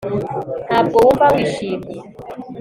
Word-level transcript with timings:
Ntabwo 0.67 0.95
wumva 1.03 1.25
wishimye 1.35 1.97